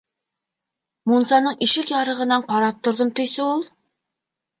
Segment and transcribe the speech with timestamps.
[1.09, 3.51] Мунсаның ишек ярығынан ҡарап торҙом тейсе у...